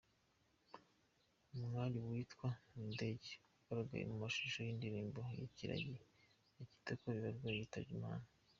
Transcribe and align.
Umwari 1.55 1.97
witwa 2.09 2.49
Nadege 2.73 3.31
wagaragaye 3.65 4.03
mu 4.11 4.17
mashusho 4.23 4.57
y’indirimbo 4.61 5.19
“Ikiragi” 5.47 5.95
ya 6.57 6.65
Kitoko 6.71 7.03
Bibarwa 7.15 7.49
yitabye 7.57 7.93
Imana. 7.99 8.25